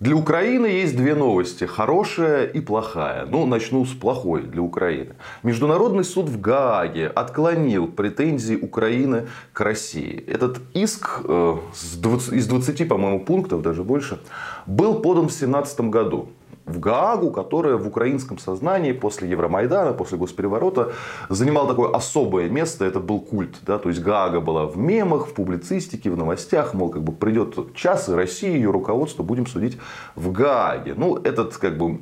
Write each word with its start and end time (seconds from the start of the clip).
Для 0.00 0.14
Украины 0.14 0.66
есть 0.66 0.96
две 0.96 1.16
новости. 1.16 1.64
Хорошая 1.64 2.46
и 2.46 2.60
плохая. 2.60 3.26
Ну, 3.26 3.46
начну 3.46 3.84
с 3.84 3.92
плохой 3.92 4.42
для 4.42 4.62
Украины. 4.62 5.16
Международный 5.42 6.04
суд 6.04 6.28
в 6.28 6.40
Гааге 6.40 7.08
отклонил 7.08 7.88
претензии 7.88 8.54
Украины 8.54 9.26
к 9.52 9.60
России. 9.60 10.24
Этот 10.28 10.60
иск 10.72 11.22
э, 11.24 11.56
из 12.30 12.46
20, 12.46 12.88
по-моему, 12.88 13.24
пунктов, 13.24 13.62
даже 13.62 13.82
больше, 13.82 14.20
был 14.66 15.00
подан 15.00 15.24
в 15.24 15.36
2017 15.36 15.80
году 15.80 16.28
в 16.68 16.78
Гаагу, 16.80 17.30
которая 17.30 17.76
в 17.76 17.86
украинском 17.86 18.38
сознании 18.38 18.92
после 18.92 19.28
Евромайдана, 19.28 19.92
после 19.92 20.18
госпереворота 20.18 20.92
занимал 21.28 21.66
такое 21.66 21.90
особое 21.90 22.48
место. 22.48 22.84
Это 22.84 23.00
был 23.00 23.20
культ. 23.20 23.58
Да? 23.66 23.78
То 23.78 23.88
есть 23.88 24.02
Гаага 24.02 24.40
была 24.40 24.66
в 24.66 24.76
мемах, 24.76 25.28
в 25.28 25.34
публицистике, 25.34 26.10
в 26.10 26.16
новостях. 26.16 26.74
Мол, 26.74 26.90
как 26.90 27.02
бы 27.02 27.12
придет 27.12 27.74
час, 27.74 28.08
и 28.08 28.12
Россия, 28.12 28.52
ее 28.52 28.70
руководство 28.70 29.22
будем 29.22 29.46
судить 29.46 29.78
в 30.14 30.32
Гааге. 30.32 30.94
Ну, 30.96 31.16
этот 31.16 31.56
как 31.56 31.78
бы 31.78 31.98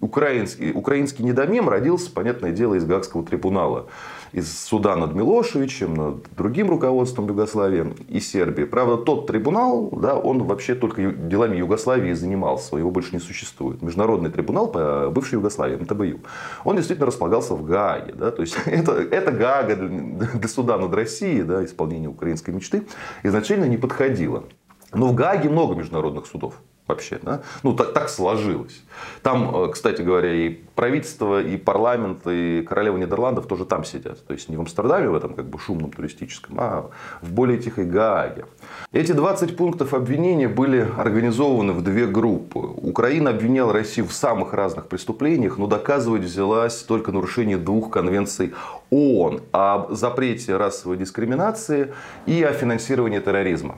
украинский, 0.00 0.72
украинский 0.72 1.24
недомем 1.24 1.68
родился, 1.68 2.10
понятное 2.10 2.52
дело, 2.52 2.74
из 2.74 2.84
Гаагского 2.84 3.24
трибунала 3.24 3.88
из 4.32 4.60
суда 4.60 4.96
над 4.96 5.14
Милошевичем, 5.14 5.94
над 5.94 6.34
другим 6.36 6.70
руководством 6.70 7.26
Югославии 7.26 7.94
и 8.08 8.20
Сербии. 8.20 8.64
Правда, 8.64 8.96
тот 8.96 9.26
трибунал, 9.26 9.88
да, 9.90 10.16
он 10.16 10.44
вообще 10.44 10.74
только 10.74 11.10
делами 11.10 11.56
Югославии 11.56 12.12
занимался, 12.12 12.76
его 12.76 12.90
больше 12.90 13.10
не 13.12 13.20
существует. 13.20 13.82
Международный 13.82 14.30
трибунал 14.30 14.68
по 14.70 15.10
бывшей 15.10 15.34
Югославии, 15.34 15.76
МТБЮ, 15.76 16.20
он 16.64 16.76
действительно 16.76 17.06
располагался 17.06 17.54
в 17.54 17.64
Гааге. 17.64 18.14
Да, 18.14 18.30
то 18.30 18.42
есть 18.42 18.56
это, 18.66 18.92
это 18.92 19.32
Гаага 19.32 19.76
для, 19.76 20.26
для 20.26 20.48
суда 20.48 20.78
над 20.78 20.94
Россией, 20.94 21.42
да, 21.42 21.64
исполнение 21.64 22.08
украинской 22.08 22.50
мечты, 22.50 22.84
изначально 23.22 23.64
не 23.64 23.76
подходило. 23.76 24.44
Но 24.92 25.08
в 25.08 25.14
Гааге 25.14 25.48
много 25.48 25.74
международных 25.74 26.26
судов 26.26 26.54
вообще. 26.90 27.18
Да? 27.22 27.42
Ну, 27.62 27.74
так, 27.74 27.92
так 27.92 28.08
сложилось. 28.08 28.82
Там, 29.22 29.54
э, 29.54 29.68
кстати 29.72 30.02
говоря, 30.02 30.32
и 30.32 30.50
правительство, 30.74 31.40
и 31.40 31.56
парламент, 31.56 32.26
и 32.26 32.62
королева 32.68 32.96
Нидерландов 32.98 33.46
тоже 33.46 33.64
там 33.64 33.84
сидят. 33.84 34.26
То 34.26 34.34
есть 34.34 34.48
не 34.48 34.56
в 34.56 34.60
Амстердаме, 34.60 35.08
в 35.08 35.14
этом 35.14 35.34
как 35.34 35.46
бы 35.46 35.58
шумном 35.58 35.92
туристическом, 35.92 36.56
а 36.58 36.90
в 37.22 37.32
более 37.32 37.58
тихой 37.58 37.84
Гааге. 37.84 38.44
Эти 38.92 39.12
20 39.12 39.56
пунктов 39.56 39.94
обвинения 39.94 40.48
были 40.48 40.86
организованы 40.98 41.72
в 41.72 41.82
две 41.82 42.06
группы. 42.06 42.58
Украина 42.58 43.30
обвиняла 43.30 43.72
Россию 43.72 44.06
в 44.06 44.12
самых 44.12 44.52
разных 44.52 44.88
преступлениях, 44.88 45.58
но 45.58 45.66
доказывать 45.66 46.22
взялась 46.22 46.82
только 46.82 47.12
нарушение 47.12 47.56
двух 47.56 47.90
конвенций 47.90 48.54
ООН 48.90 49.40
о 49.52 49.86
запрете 49.90 50.56
расовой 50.56 50.96
дискриминации 50.96 51.92
и 52.26 52.42
о 52.42 52.52
финансировании 52.52 53.20
терроризма. 53.20 53.76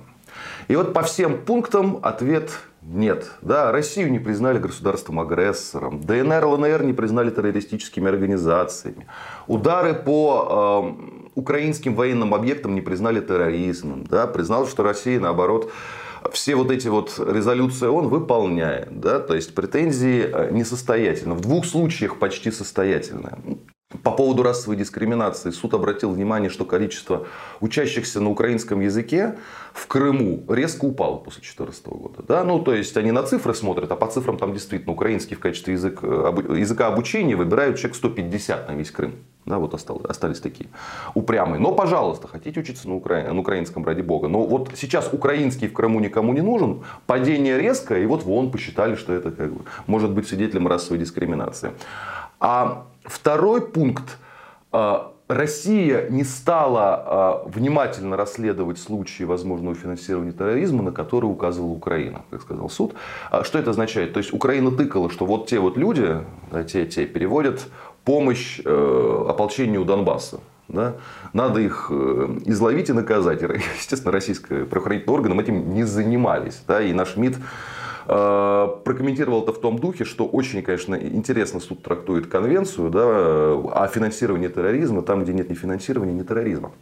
И 0.68 0.76
вот 0.76 0.92
по 0.92 1.02
всем 1.02 1.38
пунктам 1.38 1.98
ответ 2.02 2.50
нет. 2.82 3.30
Да, 3.42 3.70
Россию 3.70 4.10
не 4.10 4.18
признали 4.18 4.58
государством-агрессором. 4.58 6.00
ДНР, 6.00 6.44
ЛНР 6.44 6.82
не 6.84 6.92
признали 6.92 7.30
террористическими 7.30 8.08
организациями. 8.08 9.06
Удары 9.46 9.94
по 9.94 10.94
э, 10.98 11.30
украинским 11.34 11.94
военным 11.94 12.34
объектам 12.34 12.74
не 12.74 12.80
признали 12.80 13.20
терроризмом. 13.20 14.04
Да, 14.04 14.26
признал, 14.26 14.66
что 14.66 14.82
Россия, 14.82 15.20
наоборот, 15.20 15.70
все 16.32 16.54
вот 16.54 16.70
эти 16.70 16.88
вот 16.88 17.18
резолюции 17.18 17.86
он 17.86 18.08
выполняет. 18.08 19.00
Да? 19.00 19.20
То 19.20 19.34
есть 19.34 19.54
претензии 19.54 20.24
э, 20.24 20.50
несостоятельны. 20.52 21.34
В 21.34 21.40
двух 21.40 21.64
случаях 21.64 22.18
почти 22.18 22.50
состоятельные. 22.50 23.38
По 24.02 24.10
поводу 24.10 24.42
расовой 24.42 24.76
дискриминации 24.76 25.50
суд 25.50 25.74
обратил 25.74 26.10
внимание, 26.10 26.50
что 26.50 26.64
количество 26.64 27.26
учащихся 27.60 28.20
на 28.20 28.30
украинском 28.30 28.80
языке 28.80 29.36
в 29.72 29.86
Крыму 29.86 30.42
резко 30.48 30.84
упало 30.86 31.16
после 31.18 31.40
2014 31.42 31.86
года. 31.86 32.24
Да? 32.26 32.42
Ну, 32.44 32.58
то 32.60 32.74
есть 32.74 32.96
они 32.96 33.12
на 33.12 33.22
цифры 33.22 33.54
смотрят, 33.54 33.90
а 33.92 33.96
по 33.96 34.08
цифрам 34.08 34.36
там 34.38 34.52
действительно 34.52 34.92
украинский 34.92 35.36
в 35.36 35.40
качестве 35.40 35.74
язык, 35.74 36.00
э, 36.02 36.56
языка 36.58 36.88
обучения 36.88 37.36
выбирают 37.36 37.76
человек 37.76 37.96
150 37.96 38.68
на 38.68 38.72
весь 38.72 38.90
Крым. 38.90 39.14
Да, 39.44 39.58
вот 39.58 39.74
осталось, 39.74 40.04
остались 40.04 40.40
такие 40.40 40.68
упрямые. 41.14 41.60
Но, 41.60 41.72
пожалуйста, 41.72 42.28
хотите 42.28 42.60
учиться 42.60 42.88
на, 42.88 42.94
укра... 42.94 43.22
на 43.22 43.38
украинском, 43.38 43.84
ради 43.84 44.00
бога. 44.00 44.28
Но 44.28 44.44
вот 44.44 44.70
сейчас 44.76 45.08
украинский 45.12 45.68
в 45.68 45.72
Крыму 45.72 46.00
никому 46.00 46.32
не 46.32 46.42
нужен. 46.42 46.84
Падение 47.06 47.58
резкое, 47.58 48.02
и 48.02 48.06
вот 48.06 48.22
вон 48.22 48.50
посчитали, 48.50 48.94
что 48.94 49.12
это 49.12 49.30
как 49.32 49.52
бы, 49.52 49.64
может 49.86 50.10
быть 50.10 50.28
свидетелем 50.28 50.68
расовой 50.68 50.98
дискриминации. 50.98 51.72
А 52.38 52.86
второй 53.04 53.60
пункт. 53.60 54.18
А, 54.72 55.12
Россия 55.28 56.08
не 56.10 56.24
стала 56.24 56.94
а, 56.94 57.42
внимательно 57.46 58.16
расследовать 58.16 58.78
случаи 58.78 59.24
возможного 59.24 59.74
финансирования 59.74 60.32
терроризма, 60.32 60.82
на 60.82 60.92
которые 60.92 61.30
указывала 61.30 61.70
Украина, 61.72 62.22
как 62.30 62.42
сказал 62.42 62.68
суд. 62.68 62.94
А 63.30 63.44
что 63.44 63.58
это 63.58 63.70
означает? 63.70 64.12
То 64.12 64.18
есть 64.18 64.32
Украина 64.32 64.70
тыкала, 64.70 65.10
что 65.10 65.24
вот 65.24 65.46
те 65.46 65.58
вот 65.58 65.76
люди, 65.76 66.18
те, 66.68 66.86
те 66.86 67.06
переводят 67.06 67.68
помощь 68.04 68.60
э, 68.64 69.26
ополчению 69.28 69.84
Донбасса. 69.84 70.40
Да? 70.68 70.94
Надо 71.32 71.60
их 71.60 71.88
э, 71.90 72.38
изловить 72.46 72.88
и 72.88 72.92
наказать. 72.92 73.42
Естественно, 73.78 74.12
российские 74.12 74.64
правоохранительные 74.64 75.14
органы 75.14 75.40
этим 75.40 75.74
не 75.74 75.84
занимались. 75.84 76.62
Да? 76.66 76.80
И 76.82 76.92
наш 76.92 77.16
МИД 77.16 77.36
прокомментировал 78.84 79.42
это 79.42 79.52
в 79.52 79.60
том 79.60 79.78
духе, 79.78 80.04
что 80.04 80.26
очень, 80.26 80.62
конечно, 80.62 80.94
интересно 80.94 81.60
суд 81.60 81.82
трактует 81.82 82.26
конвенцию 82.26 82.90
да, 82.90 83.02
о 83.02 83.88
финансировании 83.92 84.48
терроризма, 84.48 85.02
там, 85.02 85.22
где 85.22 85.32
нет 85.32 85.50
ни 85.50 85.54
финансирования, 85.54 86.12
ни 86.12 86.22
терроризма. 86.22 86.72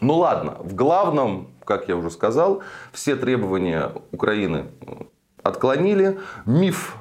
Ну 0.00 0.14
ладно, 0.18 0.56
в 0.60 0.74
главном, 0.74 1.48
как 1.64 1.88
я 1.88 1.96
уже 1.96 2.10
сказал, 2.10 2.62
все 2.92 3.16
требования 3.16 3.92
Украины 4.12 4.66
отклонили. 5.42 6.18
Миф 6.44 6.96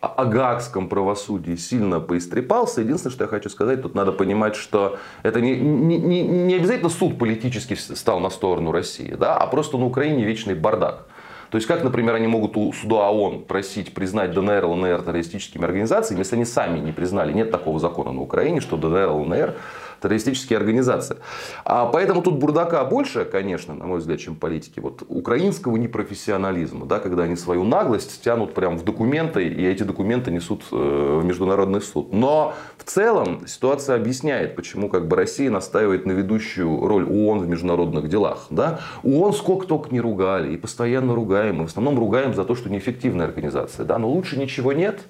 о 0.00 0.24
гаагском 0.24 0.88
правосудии 0.88 1.56
сильно 1.56 2.00
поистрепался. 2.00 2.80
Единственное, 2.80 3.12
что 3.12 3.24
я 3.24 3.28
хочу 3.28 3.48
сказать, 3.48 3.82
тут 3.82 3.94
надо 3.94 4.12
понимать, 4.12 4.54
что 4.54 4.98
это 5.22 5.40
не, 5.40 5.56
не, 5.56 6.22
не 6.22 6.54
обязательно 6.54 6.90
суд 6.90 7.18
политически 7.18 7.74
стал 7.74 8.20
на 8.20 8.30
сторону 8.30 8.72
России, 8.72 9.14
да, 9.18 9.36
а 9.36 9.46
просто 9.46 9.78
на 9.78 9.86
Украине 9.86 10.24
вечный 10.24 10.54
бардак. 10.54 11.06
То 11.50 11.56
есть, 11.56 11.66
как, 11.66 11.84
например, 11.84 12.14
они 12.14 12.26
могут 12.26 12.56
у 12.56 12.72
суда 12.72 13.08
ООН 13.10 13.44
просить 13.44 13.94
признать 13.94 14.32
ДНР, 14.32 14.64
ЛНР 14.64 15.02
террористическими 15.02 15.64
организациями, 15.64 16.20
если 16.20 16.36
они 16.36 16.44
сами 16.44 16.78
не 16.78 16.92
признали. 16.92 17.32
Нет 17.32 17.50
такого 17.50 17.78
закона 17.78 18.12
на 18.12 18.20
Украине, 18.20 18.60
что 18.60 18.76
ДНР, 18.76 19.10
ЛНР 19.10 19.54
террористические 20.02 20.58
организации. 20.58 21.16
А 21.64 21.86
поэтому 21.86 22.22
тут 22.22 22.38
бурдака 22.38 22.84
больше, 22.84 23.24
конечно, 23.24 23.74
на 23.74 23.86
мой 23.86 23.98
взгляд, 23.98 24.20
чем 24.20 24.36
политики. 24.36 24.80
Вот 24.80 25.02
украинского 25.08 25.76
непрофессионализма, 25.76 26.86
да, 26.86 26.98
когда 26.98 27.24
они 27.24 27.36
свою 27.36 27.64
наглость 27.64 28.22
тянут 28.22 28.54
прям 28.54 28.78
в 28.78 28.84
документы, 28.84 29.46
и 29.46 29.66
эти 29.66 29.82
документы 29.82 30.30
несут 30.30 30.64
э, 30.72 31.18
в 31.20 31.24
международный 31.24 31.80
суд. 31.80 32.12
Но 32.12 32.54
в 32.78 32.84
целом 32.84 33.46
ситуация 33.46 33.96
объясняет, 33.96 34.56
почему 34.56 34.88
как 34.88 35.08
бы 35.08 35.16
Россия 35.16 35.50
настаивает 35.50 36.06
на 36.06 36.12
ведущую 36.12 36.86
роль 36.86 37.04
ООН 37.04 37.40
в 37.40 37.48
международных 37.48 38.08
делах. 38.08 38.46
Да? 38.50 38.80
ООН 39.02 39.32
сколько 39.32 39.66
только 39.66 39.90
не 39.90 40.00
ругали, 40.00 40.54
и 40.54 40.56
постоянно 40.56 41.14
ругаем, 41.14 41.60
и 41.62 41.64
в 41.64 41.68
основном 41.68 41.98
ругаем 41.98 42.34
за 42.34 42.44
то, 42.44 42.54
что 42.54 42.70
неэффективная 42.70 43.26
организация. 43.26 43.84
Да? 43.84 43.98
Но 43.98 44.08
лучше 44.08 44.38
ничего 44.38 44.72
нет. 44.72 45.00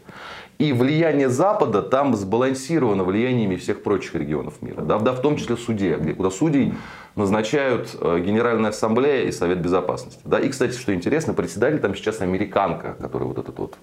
И 0.59 0.73
влияние 0.73 1.29
Запада 1.29 1.83
там 1.83 2.15
сбалансировано 2.15 3.05
влияниями 3.05 3.57
всех 3.57 3.83
прочих 3.83 4.15
регионов 4.15 4.63
мира. 4.63 4.81
Да, 4.81 4.99
да, 4.99 5.13
в 5.13 5.21
том 5.21 5.37
числе 5.37 5.57
судей, 5.57 5.97
где, 5.97 6.15
куда 6.15 6.31
судей 6.31 6.73
назначают 7.15 7.97
э, 8.01 8.21
Генеральная 8.21 8.71
Ассамблея 8.71 9.25
и 9.25 9.33
Совет 9.33 9.61
Безопасности. 9.61 10.21
Да, 10.25 10.39
и, 10.39 10.49
кстати, 10.49 10.77
что 10.77 10.95
интересно, 10.95 11.35
председатель 11.35 11.79
там 11.79 11.95
сейчас 11.95 12.21
американка, 12.23 12.97
которая 12.99 13.29
вот 13.29 13.39
этот 13.39 13.59
вот 13.59 13.77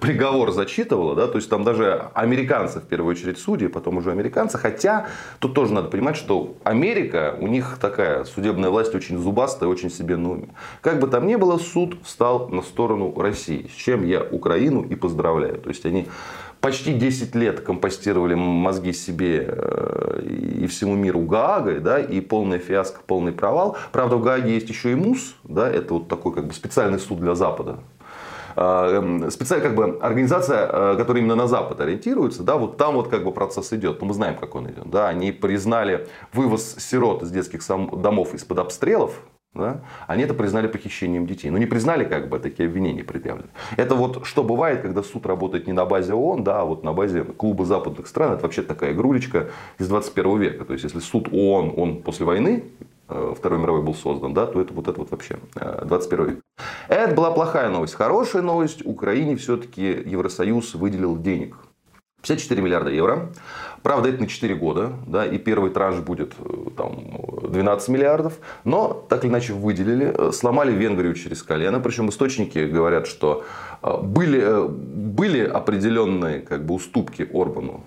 приговор 0.00 0.50
зачитывала, 0.50 1.14
да, 1.14 1.28
то 1.28 1.36
есть 1.36 1.48
там 1.48 1.62
даже 1.62 2.10
американцы 2.14 2.80
в 2.80 2.84
первую 2.84 3.12
очередь 3.12 3.38
судьи, 3.38 3.68
потом 3.68 3.98
уже 3.98 4.10
американцы, 4.10 4.58
хотя 4.58 5.06
тут 5.38 5.54
тоже 5.54 5.72
надо 5.72 5.88
понимать, 5.88 6.16
что 6.16 6.56
Америка, 6.64 7.36
у 7.40 7.46
них 7.46 7.78
такая 7.80 8.24
судебная 8.24 8.70
власть 8.70 8.94
очень 8.96 9.18
зубастая, 9.18 9.68
очень 9.68 9.90
себе 9.90 10.16
на. 10.16 10.40
Как 10.80 10.98
бы 10.98 11.06
там 11.06 11.26
ни 11.26 11.36
было, 11.36 11.58
суд 11.58 11.98
встал 12.02 12.48
на 12.48 12.62
сторону 12.62 13.14
России, 13.16 13.70
с 13.72 13.76
чем 13.76 14.04
я 14.04 14.22
Украину 14.22 14.82
и 14.82 14.96
поздравляю. 14.96 15.58
То 15.58 15.68
есть 15.68 15.86
они 15.86 16.08
почти 16.60 16.94
10 16.94 17.34
лет 17.34 17.60
компостировали 17.60 18.34
мозги 18.34 18.92
себе 18.92 19.44
э, 19.48 20.22
и 20.60 20.66
всему 20.66 20.96
миру 20.96 21.20
Гаагой, 21.20 21.80
да, 21.80 22.00
и 22.00 22.20
полная 22.20 22.58
фиаско, 22.58 23.00
полный 23.06 23.32
провал. 23.32 23.76
Правда, 23.92 24.16
в 24.16 24.22
Гааге 24.22 24.54
есть 24.54 24.68
еще 24.68 24.92
и 24.92 24.94
МУС, 24.94 25.36
да, 25.44 25.70
это 25.70 25.94
вот 25.94 26.08
такой 26.08 26.32
как 26.34 26.46
бы 26.46 26.52
специальный 26.52 26.98
суд 26.98 27.20
для 27.20 27.34
Запада, 27.34 27.78
а, 28.60 28.90
эм, 28.90 29.30
специальная 29.30 29.68
как 29.68 29.76
бы 29.76 29.98
организация, 30.00 30.66
э, 30.66 30.96
которая 30.96 31.22
именно 31.22 31.36
на 31.36 31.46
Запад 31.46 31.80
ориентируется, 31.80 32.42
да, 32.42 32.56
вот 32.56 32.76
там 32.76 32.94
вот 32.94 33.06
как 33.06 33.22
бы 33.22 33.30
процесс 33.30 33.72
идет, 33.72 34.00
но 34.00 34.08
мы 34.08 34.14
знаем, 34.14 34.34
как 34.34 34.56
он 34.56 34.68
идет, 34.68 34.90
да, 34.90 35.08
они 35.08 35.30
признали 35.30 36.08
вывоз 36.32 36.74
сирот 36.78 37.22
из 37.22 37.30
детских 37.30 37.60
домов 37.68 38.34
из-под 38.34 38.58
обстрелов, 38.58 39.22
да, 39.54 39.82
они 40.08 40.24
это 40.24 40.34
признали 40.34 40.66
похищением 40.66 41.24
детей. 41.24 41.50
Но 41.50 41.58
не 41.58 41.66
признали, 41.66 42.04
как 42.04 42.28
бы, 42.28 42.40
такие 42.40 42.68
обвинения 42.68 43.04
предъявлены. 43.04 43.48
Это 43.76 43.94
вот 43.94 44.26
что 44.26 44.42
бывает, 44.42 44.82
когда 44.82 45.04
суд 45.04 45.24
работает 45.26 45.68
не 45.68 45.72
на 45.72 45.84
базе 45.84 46.14
ООН, 46.14 46.42
да, 46.42 46.62
а 46.62 46.64
вот 46.64 46.82
на 46.82 46.92
базе 46.92 47.22
клуба 47.22 47.64
западных 47.64 48.08
стран. 48.08 48.32
Это 48.32 48.42
вообще 48.42 48.62
такая 48.62 48.92
игрулечка 48.92 49.50
из 49.78 49.88
21 49.88 50.38
века. 50.38 50.64
То 50.64 50.72
есть, 50.72 50.84
если 50.84 50.98
суд 50.98 51.28
ООН, 51.32 51.74
он 51.76 52.02
после 52.02 52.26
войны 52.26 52.64
Второй 53.08 53.58
мировой 53.58 53.82
был 53.82 53.94
создан, 53.94 54.34
да, 54.34 54.46
то 54.46 54.60
это 54.60 54.74
вот 54.74 54.86
это 54.86 54.98
вот 55.00 55.10
вообще 55.10 55.38
21 55.54 56.24
век. 56.26 56.40
Это 56.88 57.14
была 57.14 57.30
плохая 57.30 57.70
новость. 57.70 57.94
Хорошая 57.94 58.42
новость. 58.42 58.84
Украине 58.84 59.36
все-таки 59.36 59.82
Евросоюз 60.04 60.74
выделил 60.74 61.16
денег. 61.16 61.56
54 62.20 62.62
миллиарда 62.62 62.90
евро. 62.90 63.30
Правда, 63.82 64.08
это 64.08 64.20
на 64.20 64.26
4 64.26 64.54
года, 64.56 64.92
да, 65.06 65.24
и 65.24 65.38
первый 65.38 65.70
транш 65.70 66.00
будет 66.00 66.34
там, 66.76 66.98
12 67.42 67.88
миллиардов. 67.90 68.38
Но, 68.64 69.06
так 69.08 69.24
или 69.24 69.30
иначе, 69.30 69.52
выделили, 69.52 70.32
сломали 70.32 70.72
Венгрию 70.72 71.14
через 71.14 71.44
колено. 71.44 71.78
Причем 71.78 72.08
источники 72.08 72.58
говорят, 72.58 73.06
что 73.06 73.44
были, 73.82 74.66
были 74.68 75.46
определенные 75.46 76.40
как 76.40 76.66
бы, 76.66 76.74
уступки 76.74 77.22
Орбану 77.32 77.84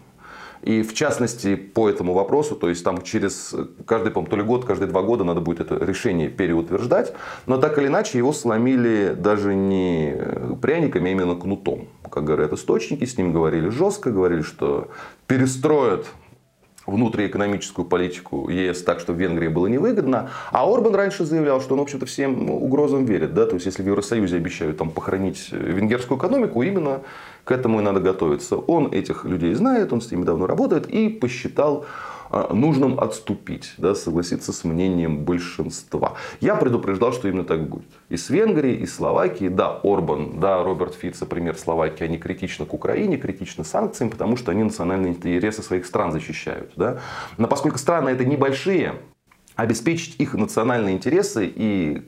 и 0.63 0.83
в 0.83 0.93
частности 0.93 1.55
по 1.55 1.89
этому 1.89 2.13
вопросу, 2.13 2.55
то 2.55 2.69
есть 2.69 2.83
там 2.83 3.01
через 3.01 3.55
каждый, 3.85 4.11
по 4.11 4.21
то 4.21 4.35
ли 4.35 4.43
год, 4.43 4.65
каждые 4.65 4.89
два 4.89 5.01
года 5.01 5.23
надо 5.23 5.41
будет 5.41 5.59
это 5.59 5.83
решение 5.83 6.29
переутверждать. 6.29 7.13
Но 7.47 7.57
так 7.57 7.77
или 7.77 7.87
иначе 7.87 8.17
его 8.17 8.31
сломили 8.31 9.15
даже 9.17 9.55
не 9.55 10.15
пряниками, 10.61 11.09
а 11.09 11.11
именно 11.11 11.35
кнутом. 11.35 11.87
Как 12.09 12.23
говорят 12.23 12.53
источники, 12.53 13.05
с 13.05 13.17
ним 13.17 13.33
говорили 13.33 13.69
жестко, 13.69 14.11
говорили, 14.11 14.41
что 14.41 14.89
перестроят 15.27 16.07
внутриэкономическую 16.91 17.85
политику 17.85 18.49
ЕС 18.49 18.83
так, 18.83 18.99
что 18.99 19.13
Венгрии 19.13 19.47
было 19.47 19.67
невыгодно. 19.67 20.29
А 20.51 20.71
Орбан 20.71 20.95
раньше 20.95 21.25
заявлял, 21.25 21.61
что 21.61 21.73
он, 21.73 21.79
в 21.79 21.83
общем-то, 21.83 22.05
всем 22.05 22.49
угрозам 22.49 23.05
верит. 23.05 23.33
Да? 23.33 23.45
То 23.45 23.55
есть, 23.55 23.65
если 23.65 23.83
в 23.83 23.87
Евросоюзе 23.87 24.37
обещают 24.37 24.77
там, 24.77 24.91
похоронить 24.91 25.51
венгерскую 25.51 26.17
экономику, 26.17 26.61
именно 26.61 27.01
к 27.43 27.51
этому 27.51 27.79
и 27.79 27.83
надо 27.83 27.99
готовиться. 27.99 28.55
Он 28.55 28.91
этих 28.91 29.25
людей 29.25 29.53
знает, 29.53 29.93
он 29.93 30.01
с 30.01 30.11
ними 30.11 30.23
давно 30.23 30.45
работает 30.45 30.87
и 30.87 31.09
посчитал 31.09 31.85
нужным 32.51 32.99
отступить, 32.99 33.73
да, 33.77 33.95
согласиться 33.95 34.53
с 34.53 34.63
мнением 34.63 35.25
большинства. 35.25 36.13
Я 36.39 36.55
предупреждал, 36.55 37.13
что 37.13 37.27
именно 37.27 37.43
так 37.43 37.67
будет. 37.67 37.89
И 38.09 38.17
с 38.17 38.29
Венгрией, 38.29 38.77
и 38.77 38.85
Словакией, 38.85 39.49
да, 39.49 39.79
Орбан, 39.83 40.39
да, 40.39 40.63
Роберт 40.63 40.95
Фица, 40.95 41.25
пример 41.25 41.57
Словакии, 41.57 42.03
они 42.03 42.17
критичны 42.17 42.65
к 42.65 42.73
Украине, 42.73 43.17
критичны 43.17 43.63
санкциям, 43.63 44.09
потому 44.09 44.37
что 44.37 44.51
они 44.51 44.63
национальные 44.63 45.13
интересы 45.13 45.61
своих 45.61 45.85
стран 45.85 46.11
защищают. 46.11 46.71
Да. 46.75 46.99
Но 47.37 47.47
поскольку 47.47 47.77
страны 47.77 48.09
это 48.09 48.25
небольшие, 48.25 48.95
обеспечить 49.55 50.15
их 50.19 50.33
национальные 50.33 50.95
интересы 50.95 51.51
и 51.53 52.03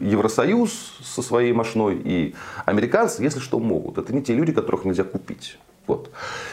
Евросоюз 0.00 0.98
со 1.02 1.22
своей 1.22 1.52
мощной 1.52 2.00
и 2.04 2.34
американцы, 2.66 3.22
если 3.22 3.40
что, 3.40 3.58
могут. 3.58 3.98
Это 3.98 4.14
не 4.14 4.22
те 4.22 4.34
люди, 4.34 4.52
которых 4.52 4.84
нельзя 4.84 5.04
купить. 5.04 5.58
Вот. 5.88 6.10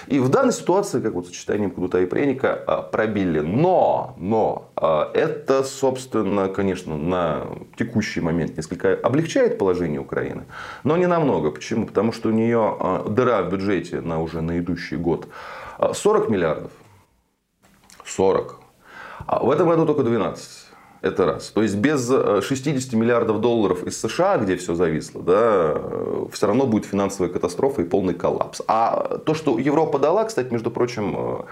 И 0.07 0.19
в 0.19 0.29
данной 0.29 0.53
ситуации, 0.53 1.01
как 1.01 1.13
вот 1.13 1.27
сочетанием 1.27 1.69
кнута 1.69 1.99
и 1.99 2.05
пряника, 2.05 2.53
а, 2.65 2.81
пробили. 2.81 3.41
Но, 3.41 4.15
но 4.17 4.71
а, 4.77 5.11
это, 5.13 5.63
собственно, 5.63 6.47
конечно, 6.47 6.97
на 6.97 7.45
текущий 7.77 8.21
момент 8.21 8.55
несколько 8.55 8.93
облегчает 8.93 9.57
положение 9.57 9.99
Украины, 9.99 10.45
но 10.85 10.95
не 10.95 11.05
намного. 11.05 11.51
Почему? 11.51 11.85
Потому 11.85 12.13
что 12.13 12.29
у 12.29 12.31
нее 12.31 12.77
а, 12.79 13.09
дыра 13.09 13.43
в 13.43 13.51
бюджете 13.51 13.99
на 13.99 14.21
уже 14.21 14.39
на 14.39 14.57
идущий 14.57 14.95
год 14.95 15.27
40 15.93 16.29
миллиардов. 16.29 16.71
40. 18.05 18.61
А 19.27 19.43
в 19.43 19.51
этом 19.51 19.67
году 19.67 19.85
только 19.85 20.03
12. 20.03 20.65
Это 21.05 21.27
раз. 21.27 21.51
То 21.51 21.61
есть 21.61 21.75
без 21.75 22.07
60 22.07 22.93
э, 22.93 22.97
миллиардов 22.97 23.39
долларов 23.39 23.83
из 23.83 23.95
США, 24.01 24.37
где 24.37 24.55
все 24.55 24.73
зависло, 24.73 25.21
да, 25.21 25.73
э, 25.75 26.25
все 26.31 26.47
равно 26.47 26.65
будет 26.65 26.85
финансовая 26.85 27.31
катастрофа 27.31 27.83
и 27.83 27.85
полный 27.85 28.15
коллапс. 28.15 28.63
А 28.67 29.19
то, 29.19 29.35
что 29.35 29.59
Европа 29.59 29.99
дала, 29.99 30.25
кстати, 30.25 30.51
между 30.51 30.71
прочим, 30.71 31.15
э, 31.15 31.43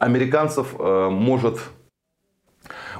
американцев 0.00 0.74
может 0.76 1.60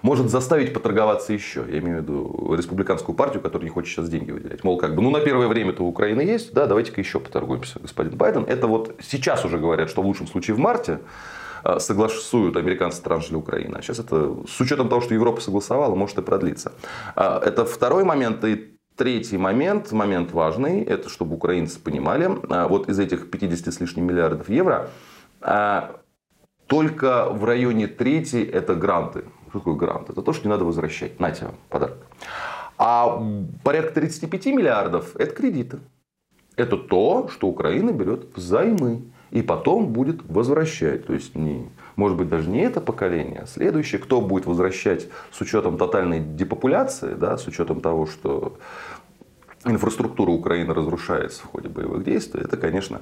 может 0.02 0.30
заставить 0.30 0.72
поторговаться 0.72 1.32
еще. 1.32 1.64
Я 1.68 1.78
имею 1.78 1.98
в 1.98 2.02
виду 2.02 2.54
республиканскую 2.54 3.16
партию, 3.16 3.42
которая 3.42 3.64
не 3.64 3.72
хочет 3.72 3.90
сейчас 3.92 4.08
деньги 4.08 4.30
выделять. 4.30 4.62
Мол, 4.62 4.78
как 4.78 4.94
бы, 4.94 5.02
ну 5.02 5.10
на 5.10 5.18
первое 5.20 5.48
время-то 5.48 5.82
у 5.82 5.88
Украины 5.88 6.20
есть, 6.20 6.52
да, 6.52 6.66
давайте-ка 6.66 7.00
еще 7.00 7.18
поторгуемся, 7.18 7.80
господин 7.80 8.16
Байден. 8.16 8.44
Это 8.44 8.68
вот 8.68 8.94
сейчас 9.02 9.44
уже 9.44 9.58
говорят, 9.58 9.90
что 9.90 10.02
в 10.02 10.06
лучшем 10.06 10.28
случае 10.28 10.54
в 10.54 10.60
марте 10.60 11.00
согласуют 11.78 12.56
американцы 12.56 13.02
транш 13.02 13.28
для 13.28 13.38
Украины. 13.38 13.76
А 13.76 13.82
сейчас 13.82 13.98
это, 13.98 14.44
с 14.48 14.60
учетом 14.60 14.88
того, 14.88 15.00
что 15.00 15.14
Европа 15.14 15.40
согласовала, 15.40 15.94
может 15.94 16.18
и 16.18 16.22
продлиться. 16.22 16.72
А, 17.14 17.40
это 17.44 17.64
второй 17.64 18.04
момент. 18.04 18.44
И 18.44 18.76
Третий 18.96 19.36
момент, 19.36 19.92
момент 19.92 20.32
важный, 20.32 20.82
это 20.82 21.10
чтобы 21.10 21.36
украинцы 21.36 21.78
понимали, 21.78 22.30
а, 22.48 22.66
вот 22.66 22.88
из 22.88 22.98
этих 22.98 23.30
50 23.30 23.70
с 23.74 23.78
лишним 23.78 24.06
миллиардов 24.06 24.48
евро, 24.48 24.88
а, 25.42 26.00
только 26.66 27.28
в 27.28 27.44
районе 27.44 27.88
трети 27.88 28.42
это 28.42 28.74
гранты. 28.74 29.24
Что 29.50 29.58
такое 29.58 29.74
грант? 29.74 30.08
Это 30.08 30.22
то, 30.22 30.32
что 30.32 30.48
не 30.48 30.50
надо 30.50 30.64
возвращать. 30.64 31.20
На 31.20 31.30
тебе 31.30 31.50
подарок. 31.68 31.98
А 32.78 33.22
порядка 33.62 34.00
35 34.00 34.46
миллиардов 34.46 35.14
это 35.16 35.34
кредиты. 35.34 35.78
Это 36.56 36.78
то, 36.78 37.28
что 37.28 37.48
Украина 37.48 37.92
берет 37.92 38.34
взаймы 38.34 39.02
и 39.30 39.42
потом 39.42 39.88
будет 39.88 40.22
возвращать. 40.28 41.06
То 41.06 41.14
есть, 41.14 41.34
не, 41.34 41.68
может 41.96 42.16
быть, 42.16 42.28
даже 42.28 42.48
не 42.48 42.60
это 42.60 42.80
поколение, 42.80 43.40
а 43.42 43.46
следующее, 43.46 44.00
кто 44.00 44.20
будет 44.20 44.46
возвращать 44.46 45.08
с 45.32 45.40
учетом 45.40 45.78
тотальной 45.78 46.20
депопуляции, 46.20 47.14
да, 47.14 47.36
с 47.36 47.46
учетом 47.46 47.80
того, 47.80 48.06
что 48.06 48.58
инфраструктура 49.70 50.30
Украины 50.30 50.74
разрушается 50.74 51.42
в 51.42 51.46
ходе 51.46 51.68
боевых 51.68 52.04
действий, 52.04 52.42
это, 52.42 52.56
конечно, 52.56 53.00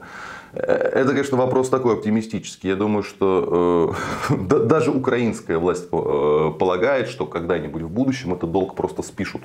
э, 0.52 0.62
это, 0.62 1.10
конечно, 1.10 1.36
вопрос 1.36 1.68
такой 1.68 1.94
оптимистический. 1.94 2.70
Я 2.70 2.76
думаю, 2.76 3.02
что 3.02 3.94
э, 4.30 4.34
даже 4.66 4.90
украинская 4.90 5.58
власть 5.58 5.88
э, 5.92 6.52
полагает, 6.58 7.08
что 7.08 7.26
когда-нибудь 7.26 7.82
в 7.82 7.90
будущем 7.90 8.34
этот 8.34 8.52
долг 8.52 8.74
просто 8.74 9.02
спишут, 9.02 9.42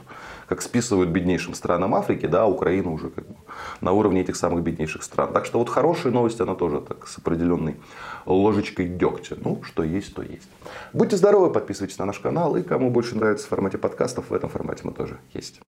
как 0.47 0.61
списывают 0.61 1.09
беднейшим 1.09 1.53
странам 1.53 1.95
Африки, 1.95 2.25
да, 2.25 2.43
а 2.43 2.47
Украина 2.47 2.91
уже 2.91 3.09
как 3.09 3.27
бы 3.27 3.35
на 3.81 3.91
уровне 3.91 4.21
этих 4.21 4.35
самых 4.35 4.63
беднейших 4.63 5.03
стран. 5.03 5.33
Так 5.33 5.45
что 5.45 5.59
вот 5.59 5.69
хорошая 5.69 6.13
новость, 6.13 6.41
она 6.41 6.55
тоже 6.55 6.81
так 6.81 7.07
с 7.07 7.17
определенной 7.17 7.75
ложечкой 8.25 8.87
дегтя. 8.87 9.35
Ну, 9.43 9.61
что 9.63 9.83
есть, 9.83 10.13
то 10.13 10.21
есть. 10.21 10.49
Будьте 10.93 11.17
здоровы, 11.17 11.51
подписывайтесь 11.51 11.97
на 11.97 12.05
наш 12.05 12.19
канал, 12.19 12.55
и 12.55 12.63
кому 12.63 12.89
больше 12.89 13.15
нравится 13.15 13.45
в 13.45 13.49
формате 13.49 13.77
подкастов, 13.77 14.29
в 14.29 14.33
этом 14.33 14.49
формате 14.49 14.81
мы 14.83 14.91
тоже 14.91 15.19
есть. 15.33 15.61